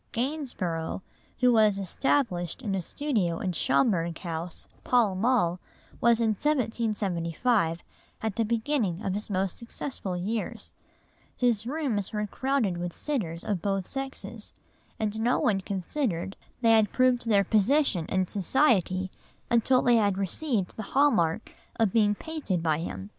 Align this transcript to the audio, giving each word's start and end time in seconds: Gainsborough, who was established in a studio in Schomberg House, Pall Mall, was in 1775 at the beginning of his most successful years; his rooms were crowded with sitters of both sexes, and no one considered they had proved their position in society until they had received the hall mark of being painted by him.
Gainsborough, 0.13 1.03
who 1.41 1.53
was 1.53 1.77
established 1.77 2.63
in 2.63 2.73
a 2.73 2.81
studio 2.81 3.37
in 3.37 3.51
Schomberg 3.51 4.17
House, 4.17 4.65
Pall 4.83 5.13
Mall, 5.13 5.59
was 6.01 6.19
in 6.19 6.29
1775 6.29 7.81
at 8.23 8.35
the 8.35 8.43
beginning 8.43 9.03
of 9.05 9.13
his 9.13 9.29
most 9.29 9.59
successful 9.59 10.17
years; 10.17 10.73
his 11.37 11.67
rooms 11.67 12.13
were 12.13 12.25
crowded 12.25 12.77
with 12.77 12.97
sitters 12.97 13.43
of 13.43 13.61
both 13.61 13.87
sexes, 13.87 14.55
and 14.99 15.19
no 15.19 15.37
one 15.37 15.61
considered 15.61 16.35
they 16.61 16.71
had 16.71 16.91
proved 16.91 17.27
their 17.27 17.43
position 17.43 18.07
in 18.07 18.25
society 18.27 19.11
until 19.51 19.83
they 19.83 19.97
had 19.97 20.17
received 20.17 20.75
the 20.75 20.81
hall 20.97 21.11
mark 21.11 21.51
of 21.75 21.93
being 21.93 22.15
painted 22.15 22.63
by 22.63 22.79
him. 22.79 23.09